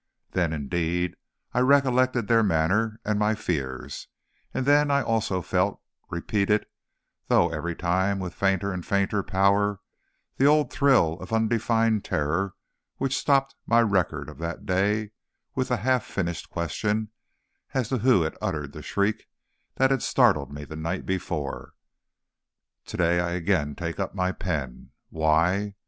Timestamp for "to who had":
17.89-18.35